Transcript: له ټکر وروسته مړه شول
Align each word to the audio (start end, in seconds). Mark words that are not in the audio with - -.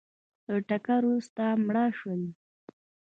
له 0.49 0.55
ټکر 0.69 1.01
وروسته 1.07 1.43
مړه 1.65 1.85
شول 1.97 2.21